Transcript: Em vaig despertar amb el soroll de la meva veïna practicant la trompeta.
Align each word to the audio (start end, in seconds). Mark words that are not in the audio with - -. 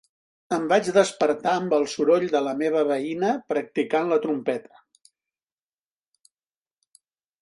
Em 0.55 0.63
vaig 0.69 0.87
despertar 0.93 1.51
amb 1.57 1.75
el 1.77 1.85
soroll 1.91 2.25
de 2.31 2.41
la 2.47 2.55
meva 2.61 2.81
veïna 2.93 3.33
practicant 3.53 4.09
la 4.13 4.21
trompeta. 4.25 4.85